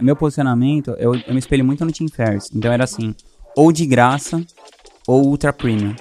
Meu 0.00 0.16
posicionamento, 0.16 0.90
eu, 0.98 1.14
eu 1.14 1.32
me 1.32 1.38
espelho 1.38 1.64
muito 1.64 1.84
no 1.84 1.92
Team 1.92 2.08
Ferris. 2.08 2.50
Então 2.52 2.72
era 2.72 2.82
assim, 2.82 3.14
ou 3.56 3.70
de 3.70 3.86
graça, 3.86 4.44
ou 5.06 5.24
ultra 5.24 5.52
premium. 5.52 5.94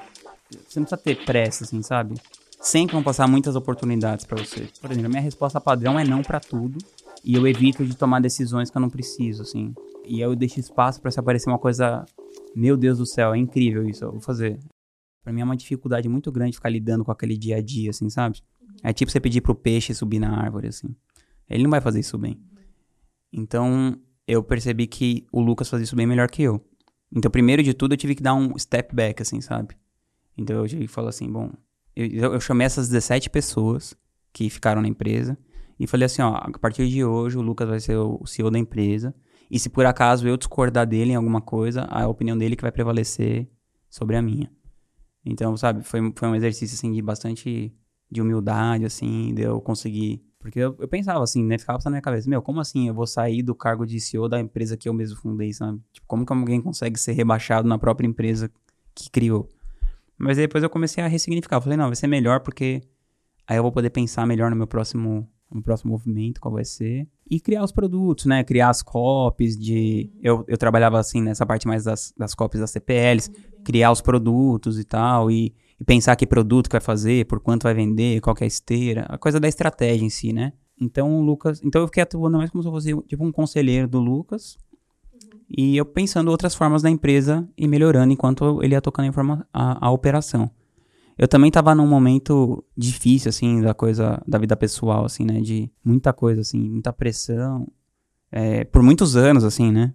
Você 0.68 0.80
não 0.80 0.86
precisa 0.86 0.98
ter 0.98 1.24
pressa, 1.24 1.64
assim, 1.64 1.82
sabe? 1.84 2.16
Sempre 2.60 2.94
vão 2.94 3.04
passar 3.04 3.28
muitas 3.28 3.56
oportunidades 3.56 4.26
para 4.26 4.44
você. 4.44 4.68
Por 4.82 4.92
exemplo, 4.92 5.08
a 5.08 5.10
minha 5.10 5.22
resposta 5.22 5.62
padrão 5.62 6.00
é 6.00 6.04
não 6.04 6.24
para 6.24 6.40
tudo. 6.40 6.80
E 7.24 7.36
eu 7.36 7.48
evito 7.48 7.86
de 7.86 7.96
tomar 7.96 8.20
decisões 8.20 8.72
que 8.72 8.78
eu 8.78 8.82
não 8.82 8.90
preciso, 8.90 9.44
assim. 9.44 9.74
E 10.06 10.20
eu 10.20 10.36
deixo 10.36 10.60
espaço 10.60 11.00
para 11.00 11.12
se 11.12 11.20
aparecer 11.20 11.50
uma 11.50 11.60
coisa. 11.60 12.04
Meu 12.56 12.76
Deus 12.76 12.98
do 12.98 13.06
céu, 13.06 13.34
é 13.34 13.38
incrível 13.38 13.88
isso, 13.88 14.04
eu 14.04 14.12
vou 14.12 14.22
fazer. 14.22 14.60
Pra 15.24 15.32
mim 15.32 15.42
é 15.42 15.44
uma 15.44 15.56
dificuldade 15.56 16.10
muito 16.10 16.32
grande 16.32 16.58
ficar 16.58 16.70
lidando 16.70 17.06
com 17.06 17.12
aquele 17.12 17.38
dia 17.38 17.58
a 17.58 17.62
dia, 17.62 17.92
assim, 17.92 18.10
sabe? 18.10 18.42
É 18.84 18.92
tipo 18.92 19.12
você 19.12 19.20
pedir 19.20 19.42
pro 19.42 19.56
peixe 19.56 19.94
subir 19.94 20.20
na 20.20 20.36
árvore, 20.36 20.68
assim. 20.68 20.96
Ele 21.48 21.64
não 21.64 21.70
vai 21.70 21.80
fazer 21.80 22.00
isso 22.00 22.18
bem. 22.18 22.40
Então, 23.34 23.98
eu 24.28 24.44
percebi 24.44 24.86
que 24.86 25.26
o 25.32 25.42
Lucas 25.42 25.70
fazia 25.70 25.84
isso 25.84 25.96
bem 25.96 26.06
melhor 26.06 26.30
que 26.30 26.44
eu. 26.44 26.64
Então, 27.12 27.32
primeiro 27.32 27.64
de 27.64 27.74
tudo, 27.74 27.94
eu 27.94 27.98
tive 27.98 28.16
que 28.16 28.24
dar 28.24 28.36
um 28.36 28.58
step 28.58 28.96
back, 28.96 29.22
assim, 29.22 29.42
sabe? 29.42 29.76
Então, 30.38 30.58
eu 30.58 30.68
tive 30.68 30.82
que 30.84 30.94
falar 30.94 31.10
assim, 31.10 31.32
bom... 31.32 31.52
Eu, 31.96 32.34
eu 32.34 32.40
chamei 32.40 32.66
essas 32.66 32.90
17 32.90 33.30
pessoas 33.30 33.96
que 34.32 34.50
ficaram 34.50 34.82
na 34.82 34.88
empresa 34.88 35.38
e 35.80 35.86
falei 35.86 36.06
assim, 36.06 36.22
ó, 36.22 36.36
a 36.36 36.60
partir 36.60 36.88
de 36.88 37.04
hoje 37.04 37.38
o 37.38 37.42
Lucas 37.42 37.70
vai 37.70 37.80
ser 37.80 37.98
o 37.98 38.26
CEO 38.26 38.50
da 38.50 38.58
empresa 38.58 39.14
e 39.50 39.60
se 39.60 39.70
por 39.70 39.86
acaso 39.86 40.28
eu 40.28 40.36
discordar 40.36 40.88
dele 40.88 41.12
em 41.12 41.16
alguma 41.16 41.40
coisa, 41.40 41.84
a 41.84 42.08
opinião 42.08 42.36
dele 42.36 42.56
que 42.56 42.64
vai 42.64 42.72
prevalecer 42.72 43.48
sobre 43.88 44.16
a 44.16 44.22
minha. 44.24 44.52
Então, 45.24 45.56
sabe, 45.56 45.84
foi, 45.84 46.00
foi 46.16 46.28
um 46.28 46.36
exercício, 46.36 46.76
assim, 46.76 46.92
de 46.92 47.02
bastante 47.02 47.72
de 48.10 48.22
humildade, 48.22 48.86
assim, 48.86 49.34
de 49.34 49.44
eu 49.44 49.62
conseguir. 49.62 50.24
Porque 50.44 50.60
eu, 50.60 50.76
eu 50.78 50.88
pensava 50.90 51.24
assim, 51.24 51.42
né? 51.42 51.58
Ficava 51.58 51.80
passando 51.80 51.94
na 51.94 51.96
minha 51.96 52.02
cabeça, 52.02 52.30
meu, 52.30 52.42
como 52.42 52.60
assim 52.60 52.90
eu 52.90 52.94
vou 52.94 53.08
sair 53.08 53.42
do 53.42 53.56
cargo 53.56 53.86
de 53.86 53.98
CEO 54.02 54.28
da 54.28 54.42
empresa 54.42 54.76
que 54.76 54.90
eu 54.90 54.94
mesmo 54.94 55.16
fundei, 55.16 55.54
sabe? 55.54 55.80
Tipo, 55.94 56.06
como 56.06 56.26
que 56.26 56.34
alguém 56.34 56.62
consegue 56.62 57.00
ser 57.00 57.14
rebaixado 57.14 57.66
na 57.66 57.80
própria 57.80 58.06
empresa 58.06 58.52
que 58.94 59.10
criou? 59.10 59.48
Mas 60.18 60.36
depois 60.36 60.62
eu 60.62 60.70
comecei 60.70 61.02
a 61.02 61.08
ressignificar. 61.08 61.56
Eu 61.56 61.62
falei, 61.62 61.78
não, 61.78 61.86
vai 61.86 61.96
ser 61.96 62.08
melhor 62.08 62.42
porque 62.42 62.82
aí 63.48 63.56
eu 63.56 63.64
vou 63.64 63.72
poder 63.72 63.90
pensar 63.90 64.28
melhor 64.28 64.50
no 64.52 64.58
meu 64.58 64.68
próximo, 64.68 65.26
no 65.50 65.64
próximo 65.64 65.92
movimento, 65.92 66.42
qual 66.42 66.54
vai 66.54 66.66
ser. 66.66 67.08
E 67.32 67.40
criar 67.40 67.64
os 67.64 67.72
produtos, 67.72 68.26
né? 68.26 68.44
Criar 68.44 68.70
as 68.70 68.82
copies 68.82 69.58
de... 69.58 70.12
Eu, 70.22 70.44
eu 70.46 70.58
trabalhava, 70.58 71.00
assim, 71.00 71.22
nessa 71.22 71.46
parte 71.46 71.66
mais 71.70 71.86
das, 71.86 72.14
das 72.18 72.36
copies 72.36 72.60
das 72.60 72.72
CPLs. 72.72 73.32
Criar 73.64 73.94
os 73.94 74.02
produtos 74.02 74.78
e 74.78 74.84
tal. 74.84 75.32
E 75.32 75.56
pensar 75.86 76.16
que 76.16 76.26
produto 76.26 76.70
que 76.70 76.74
vai 76.74 76.82
fazer, 76.82 77.26
por 77.26 77.40
quanto 77.40 77.64
vai 77.64 77.74
vender, 77.74 78.22
qual 78.22 78.36
é 78.40 78.44
a 78.44 78.48
esteira, 78.48 79.06
a 79.10 79.18
coisa 79.18 79.40
da 79.40 79.48
estratégia 79.48 80.06
em 80.06 80.10
si, 80.10 80.34
né? 80.34 80.54
Então 80.80 81.20
o 81.20 81.22
Lucas, 81.22 81.62
então 81.64 81.82
eu 81.82 81.88
fiquei 81.88 82.04
atuando 82.04 82.38
mais 82.38 82.50
como 82.50 82.62
se 82.62 82.68
eu 82.68 82.74
fosse 82.74 83.02
tipo 83.08 83.24
um 83.24 83.32
conselheiro 83.32 83.88
do 83.88 84.00
Lucas. 84.00 84.58
E 85.56 85.78
eu 85.78 85.86
pensando 85.86 86.32
outras 86.32 86.56
formas 86.56 86.82
da 86.82 86.90
empresa 86.90 87.48
e 87.58 87.68
melhorando 87.68 88.12
enquanto 88.12 88.64
ele 88.64 88.74
ia 88.74 88.82
tocando 88.82 89.14
a, 89.16 89.46
a, 89.54 89.88
a 89.88 89.92
operação. 89.92 90.50
Eu 91.18 91.28
também 91.28 91.50
estava 91.50 91.76
num 91.76 91.86
momento 91.86 92.64
difícil, 92.76 93.30
assim, 93.30 93.62
da 93.62 93.74
coisa, 93.74 94.22
da 94.28 94.40
vida 94.40 94.56
pessoal, 94.56 95.06
assim, 95.06 95.26
né? 95.26 95.42
De 95.42 95.72
muita 95.86 96.12
coisa, 96.12 96.42
assim, 96.42 96.58
muita 96.58 96.92
pressão. 96.92 97.68
É, 98.32 98.64
por 98.64 98.82
muitos 98.82 99.16
anos, 99.16 99.44
assim, 99.44 99.72
né? 99.72 99.94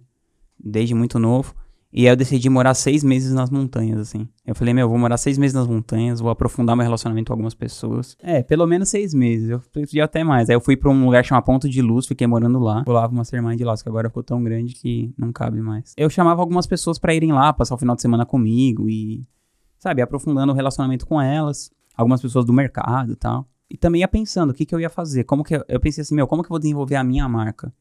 Desde 0.57 0.95
muito 0.95 1.19
novo. 1.19 1.53
E 1.91 2.01
aí 2.01 2.13
eu 2.13 2.15
decidi 2.15 2.47
morar 2.49 2.75
seis 2.75 3.03
meses 3.03 3.33
nas 3.33 3.49
montanhas, 3.49 3.99
assim. 3.99 4.27
Eu 4.45 4.53
falei, 4.53 4.73
meu, 4.73 4.85
eu 4.85 4.89
vou 4.89 4.97
morar 4.97 5.17
seis 5.17 5.39
meses 5.39 5.55
nas 5.55 5.67
montanhas, 5.67 6.19
vou 6.19 6.29
aprofundar 6.29 6.75
meu 6.75 6.83
relacionamento 6.83 7.27
com 7.27 7.33
algumas 7.33 7.55
pessoas. 7.55 8.15
É, 8.21 8.43
pelo 8.43 8.67
menos 8.67 8.89
seis 8.89 9.11
meses. 9.11 9.49
Eu 9.49 9.59
pedi 9.73 9.99
até 9.99 10.23
mais. 10.23 10.49
Aí 10.49 10.55
eu 10.55 10.61
fui 10.61 10.77
pra 10.77 10.89
um 10.91 11.05
lugar 11.05 11.25
chamado 11.25 11.45
Ponto 11.45 11.67
de 11.67 11.81
Luz, 11.81 12.05
fiquei 12.05 12.27
morando 12.27 12.59
lá. 12.59 12.83
Pulava 12.83 13.11
uma 13.11 13.19
Mastermind 13.19 13.57
de 13.57 13.63
lá, 13.63 13.75
que 13.75 13.89
agora 13.89 14.07
ficou 14.07 14.21
tão 14.21 14.43
grande 14.43 14.75
que 14.75 15.11
não 15.17 15.31
cabe 15.31 15.61
mais. 15.61 15.93
Eu 15.97 16.09
chamava 16.11 16.41
algumas 16.41 16.67
pessoas 16.67 16.99
para 16.99 17.13
irem 17.13 17.33
lá, 17.33 17.51
passar 17.51 17.73
o 17.73 17.77
final 17.77 17.95
de 17.95 18.03
semana 18.03 18.25
comigo 18.25 18.87
e, 18.87 19.25
sabe, 19.79 20.03
aprofundando 20.03 20.51
o 20.51 20.55
relacionamento 20.55 21.07
com 21.07 21.19
elas. 21.19 21.71
Algumas 21.97 22.21
pessoas 22.21 22.45
do 22.45 22.53
mercado 22.53 23.13
e 23.13 23.15
tal. 23.15 23.47
E 23.69 23.77
também 23.77 24.01
ia 24.01 24.07
pensando 24.07 24.51
o 24.51 24.53
que, 24.53 24.65
que 24.65 24.75
eu 24.75 24.79
ia 24.79 24.89
fazer. 24.89 25.23
Como 25.23 25.43
que 25.43 25.55
eu, 25.55 25.65
eu 25.67 25.79
pensei 25.79 26.03
assim, 26.03 26.15
meu, 26.15 26.27
como 26.27 26.43
que 26.43 26.47
eu 26.47 26.53
vou 26.53 26.59
desenvolver 26.59 26.95
a 26.95 27.03
minha 27.03 27.27
marca? 27.27 27.73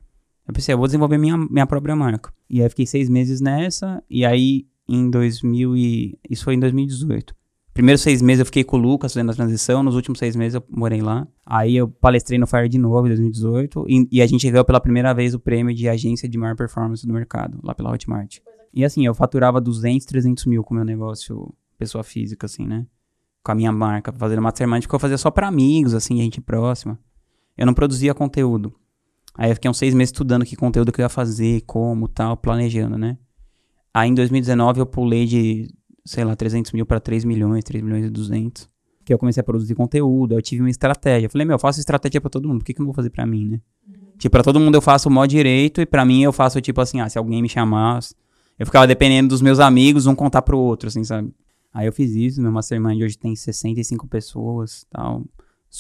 Eu 0.49 0.55
pensei, 0.55 0.73
eu 0.73 0.79
vou 0.79 0.87
desenvolver 0.87 1.19
minha, 1.19 1.37
minha 1.37 1.67
própria 1.67 1.95
marca. 1.95 2.33
E 2.49 2.63
aí 2.63 2.69
fiquei 2.71 2.87
seis 2.87 3.11
meses 3.11 3.39
nessa, 3.39 4.03
e 4.09 4.25
aí 4.25 4.67
em 4.89 5.11
2000 5.11 5.77
e... 5.77 6.19
Isso 6.29 6.45
foi 6.45 6.55
em 6.55 6.61
2018. 6.61 7.37
Primeiros 7.75 8.01
seis 8.01 8.23
meses 8.23 8.41
eu 8.41 8.47
fiquei 8.47 8.65
com 8.65 8.79
o 8.79 8.81
Lucas 8.81 9.13
fazendo 9.13 9.31
a 9.31 9.35
transição, 9.35 9.83
nos 9.83 9.95
últimos 9.95 10.19
seis 10.19 10.35
meses 10.35 10.55
eu 10.55 10.65
morei 10.71 11.03
lá. 11.03 11.29
Aí 11.45 11.77
eu 11.77 11.87
palestrei 11.87 12.39
no 12.39 12.47
Fire 12.47 12.67
de 12.67 12.79
novo 12.79 13.07
em 13.07 13.11
2018, 13.11 13.85
e, 13.89 14.09
e 14.11 14.23
a 14.23 14.27
gente 14.27 14.51
ganhou 14.51 14.65
pela 14.65 14.81
primeira 14.81 15.13
vez 15.13 15.35
o 15.35 15.39
prêmio 15.39 15.75
de 15.75 15.87
agência 15.87 16.27
de 16.27 16.39
maior 16.39 16.57
performance 16.57 17.07
do 17.07 17.13
mercado, 17.13 17.61
lá 17.63 17.75
pela 17.75 17.93
Hotmart. 17.93 18.39
E 18.73 18.85
assim, 18.85 19.05
eu 19.05 19.15
faturava 19.15 19.61
200, 19.61 20.07
300 20.07 20.47
mil 20.47 20.65
com 20.65 20.73
o 20.73 20.77
meu 20.77 20.85
negócio, 20.85 21.55
pessoa 21.79 22.03
física, 22.03 22.47
assim, 22.47 22.67
né? 22.67 22.87
Com 23.45 23.53
a 23.53 23.55
minha 23.55 23.71
marca, 23.71 24.13
fazendo 24.13 24.41
mastermind, 24.41 24.87
que 24.87 24.95
eu 24.95 24.99
fazia 24.99 25.19
só 25.19 25.31
para 25.31 25.47
amigos, 25.47 25.95
assim, 25.95 26.17
gente 26.17 26.41
próxima. 26.41 26.99
Eu 27.57 27.67
não 27.67 27.75
produzia 27.75 28.15
conteúdo. 28.15 28.75
Aí 29.39 29.53
eu 29.53 29.55
fiquei 29.55 29.71
uns 29.71 29.79
seis 29.79 29.95
meses 29.95 30.09
estudando 30.09 30.45
que 30.45 30.57
conteúdo 30.57 30.91
que 30.91 31.01
eu 31.01 31.05
ia 31.05 31.09
fazer, 31.09 31.61
como 31.61 32.09
tal, 32.09 32.37
planejando, 32.37 32.99
né? 32.99 33.17
Aí 33.95 34.11
em 34.11 34.15
2019 34.15 34.81
eu 34.81 34.87
pulei 34.87 35.27
de, 35.27 35.73
sei 36.05 36.25
lá, 36.25 36.35
300 36.35 36.73
mil 36.73 36.85
para 36.85 36.99
3 36.99 37.25
milhões, 37.25 37.63
3 37.63 37.85
milhões 37.85 38.05
e 38.05 38.11
200. 38.11 38.69
Que 39.05 39.15
eu 39.15 39.19
comecei 39.19 39.41
a 39.41 39.45
produzir 39.45 39.77
conteúdo, 39.77 40.35
eu 40.35 40.43
tive 40.43 40.61
uma 40.61 40.69
estratégia. 40.69 41.27
Eu 41.27 41.31
falei, 41.31 41.47
meu, 41.47 41.55
eu 41.55 41.59
faço 41.59 41.79
estratégia 41.79 42.21
para 42.21 42.29
todo 42.29 42.49
mundo, 42.49 42.59
por 42.59 42.65
que, 42.65 42.75
que 42.75 42.81
eu 42.81 42.83
não 42.83 42.89
vou 42.89 42.95
fazer 42.95 43.11
para 43.11 43.25
mim, 43.25 43.49
né? 43.49 43.61
Uhum. 43.87 43.95
Tipo, 44.19 44.33
pra 44.33 44.43
todo 44.43 44.59
mundo 44.59 44.75
eu 44.75 44.83
faço 44.83 45.09
o 45.09 45.13
modo 45.13 45.29
direito 45.29 45.81
e 45.81 45.87
para 45.87 46.05
mim 46.05 46.25
eu 46.25 46.33
faço 46.33 46.61
tipo 46.61 46.81
assim, 46.81 47.01
ah, 47.01 47.09
se 47.09 47.17
alguém 47.17 47.41
me 47.41 47.49
chamar, 47.49 48.01
eu 48.59 48.67
ficava 48.67 48.89
dependendo 48.89 49.29
dos 49.29 49.41
meus 49.41 49.61
amigos, 49.61 50.07
um 50.07 50.17
contar 50.17 50.43
pro 50.43 50.59
outro, 50.59 50.89
assim, 50.89 51.05
sabe? 51.05 51.33
Aí 51.73 51.87
eu 51.87 51.93
fiz 51.93 52.11
isso, 52.13 52.43
meu 52.43 52.51
mastermind 52.51 53.01
hoje 53.03 53.17
tem 53.17 53.37
65 53.37 54.09
pessoas, 54.09 54.85
tal, 54.91 55.25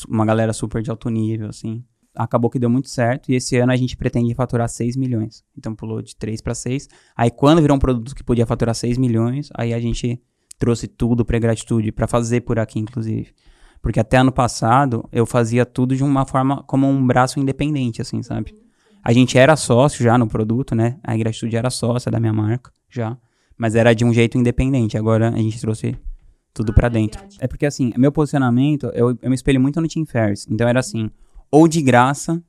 uma 0.08 0.24
galera 0.24 0.52
super 0.52 0.80
de 0.80 0.90
alto 0.90 1.10
nível, 1.10 1.48
assim 1.48 1.82
acabou 2.18 2.50
que 2.50 2.58
deu 2.58 2.68
muito 2.68 2.90
certo. 2.90 3.30
E 3.30 3.36
esse 3.36 3.56
ano 3.56 3.72
a 3.72 3.76
gente 3.76 3.96
pretende 3.96 4.34
faturar 4.34 4.68
6 4.68 4.96
milhões. 4.96 5.44
Então 5.56 5.74
pulou 5.74 6.02
de 6.02 6.16
3 6.16 6.40
para 6.40 6.54
6. 6.54 6.88
Aí 7.16 7.30
quando 7.30 7.62
virou 7.62 7.76
um 7.76 7.80
produto 7.80 8.14
que 8.14 8.24
podia 8.24 8.44
faturar 8.44 8.74
6 8.74 8.98
milhões, 8.98 9.48
aí 9.54 9.72
a 9.72 9.80
gente 9.80 10.20
trouxe 10.58 10.88
tudo 10.88 11.24
para 11.24 11.38
gratitude, 11.38 11.92
para 11.92 12.08
fazer 12.08 12.40
por 12.40 12.58
aqui, 12.58 12.80
inclusive. 12.80 13.28
Porque 13.80 14.00
até 14.00 14.16
ano 14.16 14.32
passado 14.32 15.08
eu 15.12 15.24
fazia 15.24 15.64
tudo 15.64 15.94
de 15.94 16.02
uma 16.02 16.26
forma 16.26 16.64
como 16.64 16.88
um 16.88 17.06
braço 17.06 17.38
independente, 17.38 18.02
assim, 18.02 18.22
sabe? 18.22 18.54
A 19.02 19.12
gente 19.12 19.38
era 19.38 19.54
sócio 19.56 20.02
já 20.02 20.18
no 20.18 20.26
produto, 20.26 20.74
né? 20.74 20.98
A 21.04 21.16
gratitude 21.16 21.56
era 21.56 21.70
sócia 21.70 22.10
da 22.10 22.18
minha 22.18 22.32
marca 22.32 22.72
já. 22.90 23.16
Mas 23.56 23.74
era 23.74 23.94
de 23.94 24.04
um 24.04 24.12
jeito 24.12 24.36
independente. 24.36 24.98
Agora 24.98 25.28
a 25.28 25.38
gente 25.38 25.60
trouxe 25.60 25.96
tudo 26.52 26.72
ah, 26.72 26.74
para 26.74 26.88
dentro. 26.88 27.24
É 27.38 27.46
porque 27.46 27.66
assim, 27.66 27.92
meu 27.96 28.10
posicionamento, 28.10 28.86
eu, 28.94 29.16
eu 29.22 29.28
me 29.30 29.34
espelho 29.34 29.60
muito 29.60 29.80
no 29.80 29.88
Team 29.88 30.04
Ferris. 30.04 30.46
Então 30.50 30.68
era 30.68 30.80
assim, 30.80 31.10
ou 31.50 31.68
de 31.68 31.82
graça 31.82 32.42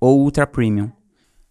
ou 0.00 0.20
ultra 0.20 0.46
premium. 0.46 0.90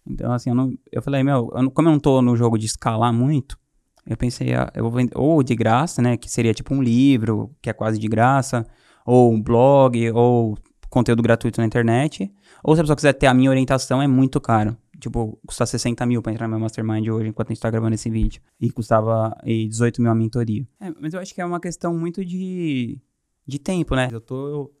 Então, 0.06 0.32
assim, 0.32 0.50
eu, 0.50 0.56
não, 0.56 0.72
eu 0.90 1.02
falei, 1.02 1.22
meu, 1.22 1.50
eu 1.54 1.62
não, 1.62 1.70
como 1.70 1.88
eu 1.88 1.92
não 1.92 2.00
tô 2.00 2.22
no 2.22 2.36
jogo 2.36 2.58
de 2.58 2.66
escalar 2.66 3.12
muito, 3.12 3.58
eu 4.06 4.16
pensei, 4.16 4.54
ah, 4.54 4.70
eu 4.74 4.84
vou 4.84 4.92
vender 4.92 5.12
ou 5.16 5.42
de 5.42 5.54
graça, 5.56 6.00
né, 6.00 6.16
que 6.16 6.30
seria 6.30 6.54
tipo 6.54 6.72
um 6.72 6.80
livro, 6.80 7.50
que 7.60 7.68
é 7.68 7.72
quase 7.72 7.98
de 7.98 8.06
graça, 8.06 8.64
ou 9.04 9.32
um 9.32 9.42
blog, 9.42 10.10
ou 10.12 10.56
conteúdo 10.88 11.22
gratuito 11.22 11.60
na 11.60 11.66
internet, 11.66 12.32
ou 12.62 12.74
se 12.74 12.80
a 12.80 12.84
pessoa 12.84 12.96
quiser 12.96 13.12
ter 13.14 13.26
a 13.26 13.34
minha 13.34 13.50
orientação, 13.50 14.00
é 14.00 14.06
muito 14.06 14.40
caro. 14.40 14.76
Tipo, 14.98 15.38
custa 15.46 15.66
60 15.66 16.06
mil 16.06 16.22
pra 16.22 16.32
entrar 16.32 16.46
no 16.46 16.52
meu 16.52 16.60
mastermind 16.60 17.06
hoje, 17.08 17.28
enquanto 17.28 17.50
a 17.50 17.52
gente 17.52 17.60
tá 17.60 17.68
gravando 17.68 17.94
esse 17.94 18.08
vídeo. 18.08 18.40
E 18.58 18.70
custava 18.70 19.36
e 19.44 19.68
18 19.68 20.00
mil 20.00 20.10
a 20.10 20.14
mentoria. 20.14 20.66
É, 20.80 20.90
mas 20.98 21.12
eu 21.12 21.20
acho 21.20 21.34
que 21.34 21.40
é 21.40 21.44
uma 21.44 21.60
questão 21.60 21.94
muito 21.94 22.24
de, 22.24 22.98
de 23.46 23.58
tempo, 23.58 23.94
né? 23.94 24.08
Eu 24.10 24.20
tô 24.20 24.72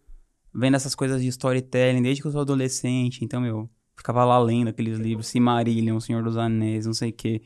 vendo 0.56 0.74
essas 0.74 0.94
coisas 0.94 1.20
de 1.20 1.28
storytelling 1.28 2.02
desde 2.02 2.22
que 2.22 2.28
eu 2.28 2.32
sou 2.32 2.40
adolescente. 2.40 3.24
Então, 3.24 3.44
eu 3.44 3.68
ficava 3.96 4.24
lá 4.24 4.38
lendo 4.38 4.68
aqueles 4.68 4.98
livros, 4.98 5.26
Silmarillion, 5.26 6.00
Senhor 6.00 6.22
dos 6.22 6.36
Anéis, 6.36 6.86
não 6.86 6.94
sei 6.94 7.10
o 7.10 7.12
quê. 7.12 7.42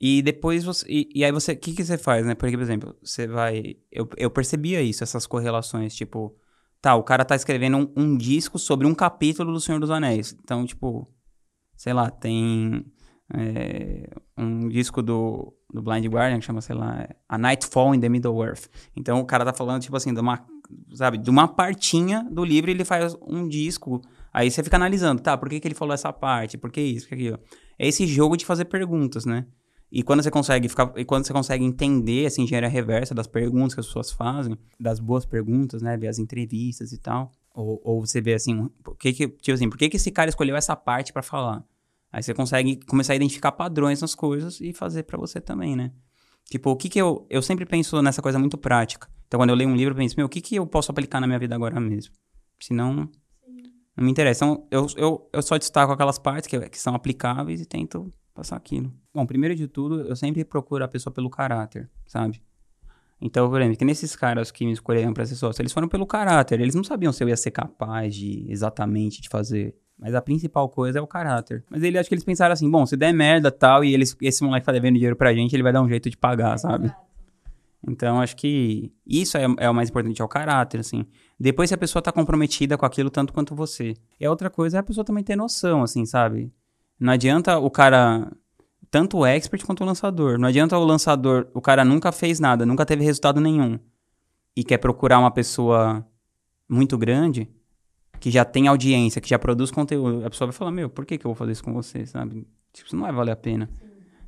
E 0.00 0.20
depois 0.22 0.64
você. 0.64 0.86
E, 0.88 1.08
e 1.14 1.24
aí 1.24 1.30
você. 1.30 1.52
O 1.52 1.56
que, 1.56 1.72
que 1.74 1.84
você 1.84 1.96
faz, 1.96 2.26
né? 2.26 2.34
Porque, 2.34 2.56
por 2.56 2.62
exemplo, 2.62 2.96
você 3.02 3.28
vai. 3.28 3.76
Eu, 3.90 4.08
eu 4.16 4.30
percebia 4.30 4.82
isso, 4.82 5.04
essas 5.04 5.26
correlações, 5.26 5.94
tipo. 5.94 6.36
Tá, 6.80 6.96
o 6.96 7.04
cara 7.04 7.24
tá 7.24 7.36
escrevendo 7.36 7.76
um, 7.76 7.92
um 7.96 8.16
disco 8.16 8.58
sobre 8.58 8.88
um 8.88 8.94
capítulo 8.94 9.52
do 9.52 9.60
Senhor 9.60 9.78
dos 9.78 9.90
Anéis. 9.90 10.36
Então, 10.42 10.66
tipo. 10.66 11.08
Sei 11.76 11.92
lá, 11.92 12.10
tem. 12.10 12.84
É, 13.34 14.10
um 14.36 14.68
disco 14.68 15.00
do, 15.00 15.54
do 15.72 15.80
Blind 15.80 16.04
Guardian 16.06 16.38
que 16.40 16.44
chama, 16.44 16.60
sei 16.60 16.74
lá, 16.74 17.08
A 17.28 17.38
Nightfall 17.38 17.94
in 17.94 18.00
the 18.00 18.08
Middle 18.08 18.44
Earth. 18.44 18.66
Então 18.96 19.20
o 19.20 19.24
cara 19.24 19.44
tá 19.44 19.52
falando, 19.52 19.82
tipo 19.82 19.96
assim, 19.96 20.12
de 20.12 20.20
uma 20.20 20.44
sabe, 20.94 21.18
de 21.18 21.30
uma 21.30 21.48
partinha 21.48 22.26
do 22.30 22.44
livro 22.44 22.70
ele 22.70 22.84
faz 22.84 23.16
um 23.26 23.48
disco. 23.48 24.00
Aí 24.32 24.50
você 24.50 24.62
fica 24.62 24.76
analisando, 24.76 25.20
tá, 25.20 25.36
por 25.36 25.48
que, 25.48 25.60
que 25.60 25.68
ele 25.68 25.74
falou 25.74 25.94
essa 25.94 26.12
parte? 26.12 26.56
Por 26.56 26.70
que 26.70 26.80
isso, 26.80 27.06
por 27.06 27.16
que 27.16 27.26
aquilo? 27.26 27.38
É 27.78 27.86
esse 27.86 28.06
jogo 28.06 28.36
de 28.36 28.46
fazer 28.46 28.64
perguntas, 28.66 29.26
né? 29.26 29.46
E 29.90 30.02
quando 30.02 30.22
você 30.22 30.30
consegue 30.30 30.68
ficar, 30.70 30.90
e 30.96 31.04
quando 31.04 31.26
você 31.26 31.34
consegue 31.34 31.62
entender 31.62 32.24
essa 32.24 32.40
engenharia 32.40 32.68
reversa 32.68 33.14
das 33.14 33.26
perguntas 33.26 33.74
que 33.74 33.80
as 33.80 33.86
pessoas 33.86 34.10
fazem, 34.10 34.56
das 34.80 34.98
boas 34.98 35.26
perguntas, 35.26 35.82
né, 35.82 35.98
ver 35.98 36.08
as 36.08 36.18
entrevistas 36.18 36.92
e 36.92 36.98
tal, 36.98 37.30
ou, 37.54 37.78
ou 37.84 38.00
você 38.00 38.18
vê 38.22 38.32
assim, 38.32 38.70
por 38.82 38.96
que 38.96 39.12
que, 39.12 39.28
tipo 39.28 39.52
assim, 39.52 39.68
por 39.68 39.76
que 39.76 39.90
que 39.90 39.98
esse 39.98 40.10
cara 40.10 40.30
escolheu 40.30 40.56
essa 40.56 40.74
parte 40.74 41.12
para 41.12 41.22
falar? 41.22 41.62
Aí 42.10 42.22
você 42.22 42.32
consegue 42.32 42.76
começar 42.86 43.12
a 43.12 43.16
identificar 43.16 43.52
padrões 43.52 44.00
nas 44.00 44.14
coisas 44.14 44.60
e 44.62 44.72
fazer 44.72 45.02
para 45.02 45.18
você 45.18 45.42
também, 45.42 45.76
né? 45.76 45.92
Tipo, 46.50 46.70
o 46.70 46.76
que 46.76 46.88
que 46.88 47.00
eu... 47.00 47.26
Eu 47.30 47.40
sempre 47.40 47.64
penso 47.64 48.00
nessa 48.02 48.20
coisa 48.20 48.38
muito 48.38 48.58
prática. 48.58 49.08
Então, 49.32 49.40
quando 49.40 49.48
eu 49.48 49.56
leio 49.56 49.70
um 49.70 49.74
livro, 49.74 49.94
eu 49.94 49.96
penso, 49.96 50.14
meu, 50.14 50.26
o 50.26 50.28
que 50.28 50.42
que 50.42 50.56
eu 50.56 50.66
posso 50.66 50.90
aplicar 50.90 51.18
na 51.18 51.26
minha 51.26 51.38
vida 51.38 51.54
agora 51.54 51.80
mesmo? 51.80 52.12
Senão, 52.60 53.08
não 53.96 54.04
me 54.04 54.10
interessa. 54.10 54.44
Então, 54.44 54.66
eu, 54.70 54.86
eu, 54.94 55.30
eu 55.32 55.40
só 55.40 55.56
destaco 55.56 55.90
aquelas 55.90 56.18
partes 56.18 56.46
que, 56.46 56.60
que 56.68 56.78
são 56.78 56.94
aplicáveis 56.94 57.58
e 57.58 57.64
tento 57.64 58.12
passar 58.34 58.56
aquilo. 58.56 58.92
Bom, 59.14 59.24
primeiro 59.24 59.56
de 59.56 59.66
tudo, 59.66 60.02
eu 60.02 60.14
sempre 60.14 60.44
procuro 60.44 60.84
a 60.84 60.88
pessoa 60.88 61.10
pelo 61.10 61.30
caráter, 61.30 61.88
sabe? 62.06 62.42
Então, 63.22 63.48
por 63.48 63.58
exemplo, 63.58 63.78
que 63.78 63.86
nesses 63.86 64.14
caras 64.14 64.50
que 64.50 64.66
me 64.66 64.72
escolheram 64.72 65.14
para 65.14 65.24
ser 65.24 65.36
sócio, 65.36 65.62
eles 65.62 65.72
foram 65.72 65.88
pelo 65.88 66.04
caráter. 66.04 66.60
Eles 66.60 66.74
não 66.74 66.84
sabiam 66.84 67.10
se 67.10 67.24
eu 67.24 67.28
ia 67.30 67.36
ser 67.38 67.52
capaz 67.52 68.14
de 68.14 68.44
exatamente 68.50 69.22
de 69.22 69.30
fazer. 69.30 69.74
Mas 69.98 70.14
a 70.14 70.20
principal 70.20 70.68
coisa 70.68 70.98
é 70.98 71.00
o 71.00 71.06
caráter. 71.06 71.64
Mas 71.70 71.82
ele 71.82 71.96
acho 71.96 72.06
que 72.06 72.14
eles 72.14 72.24
pensaram 72.24 72.52
assim, 72.52 72.70
bom, 72.70 72.84
se 72.84 72.98
der 72.98 73.14
merda 73.14 73.50
tal, 73.50 73.82
e 73.82 73.94
eles, 73.94 74.14
esse 74.20 74.44
moleque 74.44 74.66
tá 74.66 74.72
devendo 74.72 74.96
dinheiro 74.96 75.16
pra 75.16 75.32
gente, 75.32 75.56
ele 75.56 75.62
vai 75.62 75.72
dar 75.72 75.80
um 75.80 75.88
jeito 75.88 76.10
de 76.10 76.18
pagar, 76.18 76.58
sabe? 76.58 76.92
Então, 77.88 78.20
acho 78.20 78.36
que 78.36 78.92
isso 79.06 79.36
é, 79.36 79.46
é, 79.58 79.68
o 79.68 79.74
mais 79.74 79.90
importante, 79.90 80.22
é 80.22 80.24
o 80.24 80.28
caráter, 80.28 80.80
assim. 80.80 81.04
Depois, 81.38 81.68
se 81.68 81.74
a 81.74 81.78
pessoa 81.78 82.00
tá 82.00 82.12
comprometida 82.12 82.78
com 82.78 82.86
aquilo 82.86 83.10
tanto 83.10 83.32
quanto 83.32 83.54
você. 83.54 83.94
E 84.20 84.24
a 84.24 84.30
outra 84.30 84.48
coisa 84.48 84.76
é 84.76 84.80
a 84.80 84.82
pessoa 84.82 85.04
também 85.04 85.24
ter 85.24 85.34
noção, 85.34 85.82
assim, 85.82 86.06
sabe? 86.06 86.52
Não 86.98 87.12
adianta 87.12 87.58
o 87.58 87.70
cara 87.70 88.30
tanto 88.90 89.18
o 89.18 89.26
expert 89.26 89.64
quanto 89.64 89.82
o 89.82 89.86
lançador. 89.86 90.38
Não 90.38 90.48
adianta 90.48 90.78
o 90.78 90.84
lançador, 90.84 91.48
o 91.54 91.60
cara 91.60 91.84
nunca 91.84 92.12
fez 92.12 92.38
nada, 92.38 92.64
nunca 92.66 92.86
teve 92.86 93.02
resultado 93.02 93.40
nenhum 93.40 93.78
e 94.54 94.62
quer 94.62 94.78
procurar 94.78 95.18
uma 95.18 95.30
pessoa 95.30 96.06
muito 96.68 96.96
grande 96.96 97.48
que 98.20 98.30
já 98.30 98.44
tem 98.44 98.68
audiência, 98.68 99.20
que 99.20 99.28
já 99.28 99.38
produz 99.38 99.70
conteúdo. 99.70 100.24
A 100.24 100.30
pessoa 100.30 100.48
vai 100.48 100.56
falar: 100.56 100.70
Meu, 100.70 100.88
por 100.88 101.04
que, 101.04 101.18
que 101.18 101.26
eu 101.26 101.30
vou 101.30 101.34
fazer 101.34 101.52
isso 101.52 101.64
com 101.64 101.72
você? 101.72 102.06
Sabe? 102.06 102.46
Tipo, 102.72 102.86
isso 102.86 102.94
não 102.94 103.02
vai 103.02 103.12
valer 103.12 103.32
a 103.32 103.36
pena. 103.36 103.68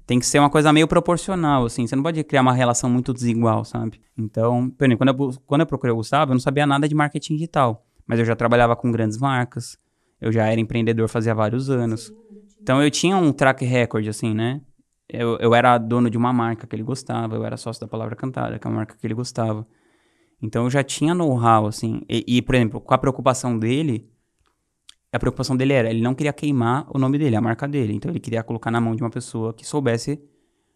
Tem 0.06 0.19
que 0.19 0.27
ser 0.27 0.39
uma 0.39 0.51
coisa 0.51 0.73
meio 0.73 0.87
proporcional, 0.87 1.65
assim. 1.65 1.87
Você 1.87 1.97
não 1.97 2.03
pode 2.03 2.23
criar 2.25 2.43
uma 2.43 2.53
relação 2.53 2.91
muito 2.91 3.12
desigual, 3.12 3.65
sabe? 3.65 4.01
Então, 4.17 4.69
por 4.71 4.85
exemplo, 4.85 4.99
quando 4.99 5.09
eu, 5.09 5.43
quando 5.47 5.61
eu 5.62 5.67
procurei 5.67 5.93
o 5.93 5.97
Gustavo, 5.97 6.33
eu 6.33 6.35
não 6.35 6.41
sabia 6.41 6.67
nada 6.67 6.87
de 6.87 6.95
marketing 6.95 7.35
digital. 7.35 7.87
Mas 8.06 8.19
eu 8.19 8.25
já 8.25 8.37
trabalhava 8.37 8.77
com 8.77 8.93
grandes 8.93 9.17
marcas. 9.17 9.79
Eu 10.21 10.31
já 10.31 10.47
era 10.47 10.61
empreendedor 10.61 11.09
fazia 11.09 11.35
vários 11.35 11.71
anos. 11.71 12.12
Então 12.61 12.83
eu 12.83 12.91
tinha 12.91 13.17
um 13.17 13.33
track 13.33 13.65
record, 13.65 14.06
assim, 14.09 14.35
né? 14.35 14.61
Eu, 15.09 15.37
eu 15.39 15.55
era 15.55 15.77
dono 15.79 16.09
de 16.11 16.17
uma 16.17 16.33
marca 16.33 16.67
que 16.67 16.75
ele 16.75 16.83
gostava, 16.83 17.37
eu 17.37 17.45
era 17.45 17.56
sócio 17.56 17.81
da 17.81 17.87
Palavra 17.87 18.17
Cantada, 18.17 18.59
que 18.59 18.67
é 18.67 18.71
uma 18.71 18.77
marca 18.77 18.97
que 18.99 19.06
ele 19.06 19.15
gostava. 19.15 19.67
Então 20.43 20.65
eu 20.65 20.71
já 20.71 20.83
tinha 20.83 21.15
know-how, 21.15 21.67
assim. 21.67 22.03
E, 22.09 22.25
e, 22.27 22.43
por 22.43 22.55
exemplo, 22.55 22.81
com 22.81 22.95
a 22.95 22.99
preocupação 22.99 23.59
dele, 23.59 24.11
a 25.15 25.19
preocupação 25.19 25.57
dele 25.57 25.73
era, 25.73 25.91
ele 25.91 26.03
não 26.03 26.15
queria 26.15 26.33
queimar 26.33 26.87
o 26.95 26.99
nome 26.99 27.19
dele, 27.19 27.37
a 27.37 27.41
marca 27.41 27.69
dele. 27.69 27.93
Então 27.95 28.11
ele 28.11 28.19
queria 28.19 28.43
colocar 28.43 28.71
na 28.71 28.81
mão 28.81 28.97
de 28.97 29.03
uma 29.03 29.11
pessoa 29.11 29.55
que 29.55 29.65
soubesse 29.65 30.21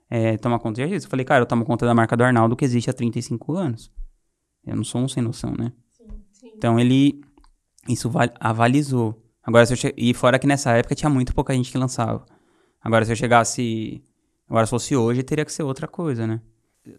é, 0.08 0.36
tomar 0.36 0.60
conta 0.60 0.86
disso. 0.86 1.06
Eu 1.06 1.10
falei, 1.10 1.24
cara, 1.24 1.42
eu 1.42 1.46
tomo 1.46 1.64
conta 1.64 1.84
da 1.84 1.94
marca 1.94 2.16
do 2.16 2.22
Arnaldo 2.22 2.54
que 2.54 2.64
existe 2.64 2.88
há 2.88 2.92
35 2.92 3.52
anos. 3.54 3.90
Eu 4.64 4.76
não 4.76 4.84
sou 4.84 5.00
um 5.00 5.08
sem 5.08 5.22
noção, 5.22 5.52
né? 5.58 5.72
Sim, 5.90 6.06
sim. 6.30 6.52
Então 6.56 6.78
ele, 6.78 7.20
isso 7.88 8.10
avalizou. 8.38 9.20
Agora, 9.42 9.66
se 9.66 9.72
eu 9.72 9.76
che... 9.76 9.92
E 9.96 10.14
fora 10.14 10.38
que 10.38 10.46
nessa 10.46 10.70
época 10.72 10.94
tinha 10.94 11.10
muito 11.10 11.34
pouca 11.34 11.52
gente 11.52 11.72
que 11.72 11.78
lançava. 11.78 12.24
Agora, 12.80 13.04
se 13.04 13.10
eu 13.10 13.16
chegasse. 13.16 14.04
Agora, 14.48 14.66
se 14.66 14.70
fosse 14.70 14.94
hoje, 14.94 15.22
teria 15.24 15.44
que 15.44 15.52
ser 15.52 15.64
outra 15.64 15.88
coisa, 15.88 16.26
né? 16.26 16.40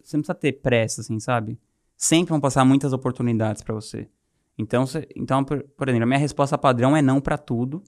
Você 0.04 0.16
não 0.16 0.22
precisa 0.22 0.34
ter 0.34 0.52
pressa, 0.52 1.00
assim, 1.00 1.18
sabe? 1.18 1.58
Sempre 1.96 2.30
vão 2.30 2.40
passar 2.40 2.64
muitas 2.64 2.92
oportunidades 2.92 3.62
para 3.62 3.74
você. 3.74 4.08
Então, 4.60 4.86
cê... 4.86 5.08
então 5.16 5.44
por, 5.44 5.62
por, 5.76 5.88
exemplo, 5.88 6.04
a 6.04 6.06
minha 6.06 6.18
resposta 6.18 6.56
padrão 6.58 6.96
é 6.96 7.02
não 7.02 7.20
para 7.20 7.38
tudo. 7.38 7.82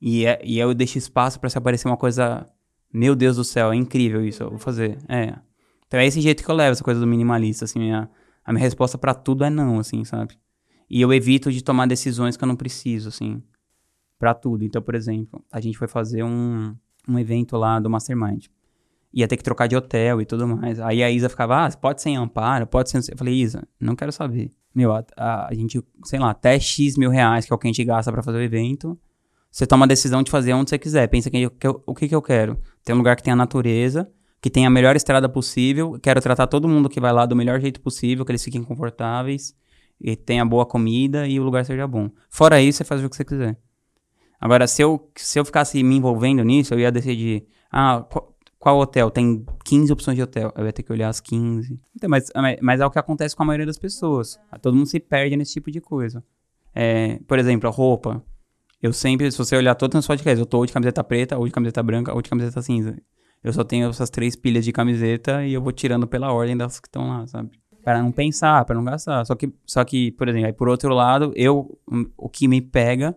E, 0.00 0.26
é, 0.26 0.40
e 0.44 0.58
eu 0.58 0.72
deixo 0.74 0.98
espaço 0.98 1.40
para 1.40 1.50
se 1.50 1.58
aparecer 1.58 1.88
uma 1.88 1.96
coisa. 1.96 2.46
Meu 2.92 3.14
Deus 3.14 3.36
do 3.36 3.44
céu, 3.44 3.72
é 3.72 3.76
incrível 3.76 4.24
isso, 4.24 4.42
eu 4.42 4.50
vou 4.50 4.58
fazer. 4.58 4.98
É. 5.08 5.38
Então 5.86 6.00
é 6.00 6.06
esse 6.06 6.20
jeito 6.20 6.42
que 6.42 6.50
eu 6.50 6.54
levo 6.54 6.72
essa 6.72 6.84
coisa 6.84 7.00
do 7.00 7.06
minimalista, 7.06 7.64
assim. 7.64 7.78
Minha, 7.78 8.10
a 8.44 8.52
minha 8.52 8.62
resposta 8.62 8.96
para 8.96 9.14
tudo 9.14 9.44
é 9.44 9.50
não, 9.50 9.78
assim, 9.78 10.04
sabe? 10.04 10.38
E 10.88 11.00
eu 11.00 11.12
evito 11.12 11.52
de 11.52 11.62
tomar 11.62 11.86
decisões 11.86 12.36
que 12.36 12.44
eu 12.44 12.48
não 12.48 12.56
preciso, 12.56 13.08
assim 13.08 13.42
para 14.18 14.34
tudo. 14.34 14.64
Então, 14.64 14.82
por 14.82 14.94
exemplo, 14.94 15.42
a 15.50 15.60
gente 15.60 15.78
foi 15.78 15.86
fazer 15.86 16.22
um, 16.24 16.74
um 17.08 17.18
evento 17.18 17.56
lá 17.56 17.78
do 17.78 17.88
Mastermind. 17.88 18.46
Ia 19.14 19.28
ter 19.28 19.36
que 19.36 19.44
trocar 19.44 19.66
de 19.66 19.76
hotel 19.76 20.20
e 20.20 20.26
tudo 20.26 20.46
mais. 20.46 20.80
Aí 20.80 21.02
a 21.02 21.10
Isa 21.10 21.28
ficava, 21.28 21.64
ah, 21.64 21.76
pode 21.76 22.02
ser 22.02 22.10
em 22.10 22.16
Amparo, 22.16 22.66
pode 22.66 22.90
ser... 22.90 22.98
Eu 23.10 23.16
falei, 23.16 23.34
Isa, 23.34 23.66
não 23.80 23.94
quero 23.96 24.12
saber. 24.12 24.50
Meu, 24.78 24.92
a, 24.92 25.04
a, 25.16 25.48
a 25.48 25.54
gente, 25.54 25.82
sei 26.04 26.20
lá, 26.20 26.30
até 26.30 26.56
X 26.60 26.96
mil 26.96 27.10
reais, 27.10 27.44
que 27.44 27.52
é 27.52 27.56
o 27.56 27.58
que 27.58 27.66
a 27.66 27.70
gente 27.70 27.84
gasta 27.84 28.12
para 28.12 28.22
fazer 28.22 28.38
o 28.38 28.42
evento, 28.42 28.96
você 29.50 29.66
toma 29.66 29.86
a 29.86 29.88
decisão 29.88 30.22
de 30.22 30.30
fazer 30.30 30.52
onde 30.52 30.70
você 30.70 30.78
quiser. 30.78 31.08
Pensa 31.08 31.28
que, 31.28 31.50
que 31.50 31.68
o 31.68 31.94
que, 31.96 32.06
que 32.06 32.14
eu 32.14 32.22
quero? 32.22 32.56
Ter 32.84 32.92
um 32.92 32.96
lugar 32.96 33.16
que 33.16 33.24
tenha 33.24 33.34
natureza, 33.34 34.08
que 34.40 34.48
tenha 34.48 34.68
a 34.68 34.70
melhor 34.70 34.94
estrada 34.94 35.28
possível. 35.28 35.98
Quero 36.00 36.20
tratar 36.20 36.46
todo 36.46 36.68
mundo 36.68 36.88
que 36.88 37.00
vai 37.00 37.12
lá 37.12 37.26
do 37.26 37.34
melhor 37.34 37.60
jeito 37.60 37.80
possível, 37.80 38.24
que 38.24 38.30
eles 38.30 38.44
fiquem 38.44 38.62
confortáveis, 38.62 39.52
e 40.00 40.14
tenha 40.14 40.44
boa 40.44 40.64
comida 40.64 41.26
e 41.26 41.40
o 41.40 41.42
lugar 41.42 41.64
seja 41.64 41.88
bom. 41.88 42.08
Fora 42.30 42.60
isso, 42.60 42.78
você 42.78 42.84
faz 42.84 43.02
o 43.02 43.10
que 43.10 43.16
você 43.16 43.24
quiser. 43.24 43.58
Agora, 44.40 44.68
se 44.68 44.80
eu, 44.80 45.10
se 45.16 45.40
eu 45.40 45.44
ficasse 45.44 45.82
me 45.82 45.96
envolvendo 45.96 46.44
nisso, 46.44 46.72
eu 46.72 46.78
ia 46.78 46.92
decidir, 46.92 47.48
ah, 47.68 48.06
qual, 48.08 48.32
qual 48.58 48.78
hotel? 48.78 49.10
Tem 49.10 49.44
15 49.64 49.92
opções 49.92 50.16
de 50.16 50.22
hotel. 50.22 50.52
Eu 50.56 50.66
ia 50.66 50.72
ter 50.72 50.82
que 50.82 50.92
olhar 50.92 51.08
as 51.08 51.20
15. 51.20 51.80
Então, 51.94 52.10
mas, 52.10 52.30
mas 52.60 52.80
é 52.80 52.86
o 52.86 52.90
que 52.90 52.98
acontece 52.98 53.36
com 53.36 53.42
a 53.42 53.46
maioria 53.46 53.66
das 53.66 53.78
pessoas. 53.78 54.38
Todo 54.60 54.74
mundo 54.74 54.86
se 54.86 54.98
perde 54.98 55.36
nesse 55.36 55.52
tipo 55.52 55.70
de 55.70 55.80
coisa. 55.80 56.24
É, 56.74 57.20
por 57.26 57.38
exemplo, 57.38 57.68
a 57.68 57.72
roupa. 57.72 58.22
Eu 58.82 58.92
sempre, 58.92 59.30
se 59.30 59.38
você 59.38 59.56
olhar 59.56 59.74
todas 59.74 59.96
as 59.96 60.06
podcasts, 60.06 60.38
eu 60.38 60.46
tô 60.46 60.58
ou 60.58 60.66
de 60.66 60.72
camiseta 60.72 61.02
preta, 61.04 61.38
ou 61.38 61.46
de 61.46 61.52
camiseta 61.52 61.82
branca, 61.82 62.12
ou 62.12 62.20
de 62.20 62.28
camiseta 62.28 62.60
cinza. 62.62 62.96
Eu 63.42 63.52
só 63.52 63.62
tenho 63.62 63.88
essas 63.88 64.10
três 64.10 64.34
pilhas 64.34 64.64
de 64.64 64.72
camiseta 64.72 65.44
e 65.44 65.52
eu 65.52 65.62
vou 65.62 65.72
tirando 65.72 66.06
pela 66.06 66.32
ordem 66.32 66.56
das 66.56 66.80
que 66.80 66.88
estão 66.88 67.08
lá, 67.08 67.26
sabe? 67.26 67.50
Para 67.84 68.02
não 68.02 68.10
pensar, 68.10 68.64
para 68.64 68.74
não 68.74 68.84
gastar. 68.84 69.24
Só 69.24 69.34
que, 69.36 69.52
só 69.64 69.84
que, 69.84 70.10
por 70.12 70.28
exemplo, 70.28 70.46
aí 70.46 70.52
por 70.52 70.68
outro 70.68 70.92
lado, 70.92 71.32
eu, 71.36 71.78
o 72.16 72.28
que 72.28 72.48
me 72.48 72.60
pega 72.60 73.16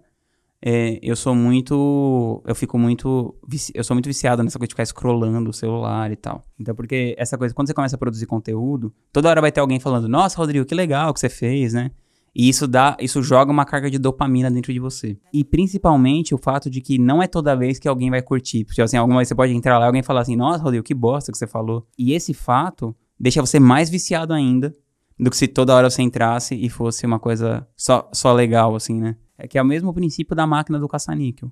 é, 0.63 0.99
eu 1.01 1.15
sou 1.15 1.33
muito. 1.33 2.41
Eu 2.45 2.53
fico 2.53 2.77
muito. 2.77 3.35
Eu 3.73 3.83
sou 3.83 3.95
muito 3.95 4.05
viciado 4.05 4.43
nessa 4.43 4.59
coisa 4.59 4.67
de 4.67 4.73
ficar 4.73 4.85
scrollando 4.85 5.49
o 5.49 5.53
celular 5.53 6.11
e 6.11 6.15
tal. 6.15 6.43
Então, 6.59 6.75
porque 6.75 7.15
essa 7.17 7.37
coisa, 7.37 7.53
quando 7.53 7.67
você 7.67 7.73
começa 7.73 7.95
a 7.95 7.99
produzir 7.99 8.27
conteúdo, 8.27 8.93
toda 9.11 9.29
hora 9.29 9.41
vai 9.41 9.51
ter 9.51 9.59
alguém 9.59 9.79
falando, 9.79 10.07
nossa, 10.07 10.37
Rodrigo, 10.37 10.65
que 10.65 10.75
legal 10.75 11.13
que 11.13 11.19
você 11.19 11.29
fez, 11.29 11.73
né? 11.73 11.91
E 12.33 12.47
isso 12.47 12.67
dá, 12.67 12.95
isso 12.99 13.21
joga 13.21 13.51
uma 13.51 13.65
carga 13.65 13.89
de 13.89 13.97
dopamina 13.97 14.49
dentro 14.49 14.71
de 14.71 14.79
você. 14.79 15.17
E 15.33 15.43
principalmente 15.43 16.33
o 16.33 16.37
fato 16.37 16.69
de 16.69 16.79
que 16.79 16.97
não 16.97 17.21
é 17.21 17.27
toda 17.27 17.55
vez 17.55 17.77
que 17.77 17.87
alguém 17.87 18.09
vai 18.09 18.21
curtir. 18.21 18.63
Porque 18.63 18.81
assim, 18.81 18.95
alguma 18.95 19.19
vez 19.19 19.27
você 19.27 19.35
pode 19.35 19.53
entrar 19.53 19.77
lá 19.79 19.85
e 19.85 19.87
alguém 19.87 20.03
falar 20.03 20.21
assim, 20.21 20.35
nossa, 20.35 20.63
Rodrigo, 20.63 20.83
que 20.83 20.93
bosta 20.93 21.31
que 21.31 21.37
você 21.37 21.47
falou. 21.47 21.85
E 21.97 22.13
esse 22.13 22.33
fato 22.33 22.95
deixa 23.19 23.41
você 23.41 23.59
mais 23.59 23.89
viciado 23.89 24.31
ainda 24.31 24.73
do 25.19 25.29
que 25.29 25.35
se 25.35 25.47
toda 25.47 25.75
hora 25.75 25.89
você 25.89 26.01
entrasse 26.01 26.55
e 26.55 26.69
fosse 26.69 27.05
uma 27.05 27.19
coisa 27.19 27.67
só, 27.75 28.09
só 28.13 28.31
legal, 28.31 28.75
assim, 28.75 28.99
né? 28.99 29.17
É 29.41 29.47
que 29.47 29.57
é 29.57 29.61
o 29.61 29.65
mesmo 29.65 29.91
princípio 29.91 30.35
da 30.35 30.45
máquina 30.45 30.77
do 30.77 30.87
caça-níquel. 30.87 31.51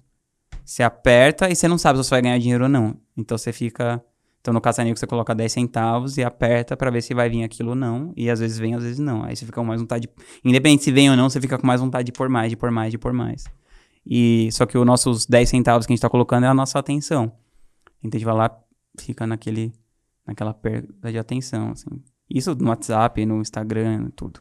Você 0.64 0.84
aperta 0.84 1.50
e 1.50 1.56
você 1.56 1.68
não 1.68 1.80
sabe 1.80 1.98
se 1.98 2.04
você 2.04 2.12
vai 2.12 2.22
ganhar 2.22 2.38
dinheiro 2.38 2.66
ou 2.66 2.70
não. 2.70 2.96
Então 3.18 3.36
você 3.36 3.52
fica. 3.52 4.00
Então 4.40 4.54
no 4.54 4.62
caça-níquel 4.62 4.96
você 4.96 5.08
coloca 5.08 5.34
10 5.34 5.52
centavos 5.52 6.18
e 6.20 6.24
aperta 6.24 6.78
para 6.78 6.92
ver 6.92 7.02
se 7.02 7.16
vai 7.16 7.28
vir 7.32 7.44
aquilo 7.44 7.70
ou 7.70 7.76
não. 7.76 8.14
E 8.16 8.30
às 8.30 8.40
vezes 8.40 8.60
vem, 8.60 8.76
às 8.76 8.84
vezes 8.84 9.00
não. 9.00 9.24
Aí 9.24 9.36
você 9.36 9.44
fica 9.44 9.60
com 9.60 9.66
mais 9.66 9.82
vontade. 9.82 10.08
De... 10.08 10.14
Independente 10.48 10.84
se 10.84 10.92
vem 10.92 11.10
ou 11.10 11.18
não, 11.18 11.32
você 11.32 11.42
fica 11.42 11.58
com 11.58 11.66
mais 11.66 11.82
vontade 11.82 12.06
de 12.06 12.12
pôr 12.12 12.30
mais, 12.30 12.52
de 12.52 12.56
pôr 12.56 12.70
mais, 12.70 12.92
de 12.92 13.00
pôr 13.00 13.12
mais. 13.12 13.46
E 14.06 14.50
só 14.52 14.68
que 14.68 14.78
os 14.78 14.86
nossos 14.86 15.26
10 15.26 15.50
centavos 15.50 15.88
que 15.88 15.92
a 15.92 15.96
gente 15.96 16.02
tá 16.02 16.10
colocando 16.10 16.44
é 16.44 16.48
a 16.48 16.54
nossa 16.54 16.78
atenção. 16.78 17.32
Então 18.04 18.12
a 18.14 18.20
gente 18.20 18.26
vai 18.26 18.36
lá, 18.36 18.56
fica 19.00 19.26
naquele, 19.26 19.74
naquela 20.28 20.54
perda 20.54 21.12
de 21.12 21.18
atenção, 21.18 21.72
assim. 21.72 21.90
Isso 22.30 22.54
no 22.54 22.70
WhatsApp, 22.70 23.26
no 23.26 23.42
Instagram, 23.42 24.12
tudo. 24.16 24.40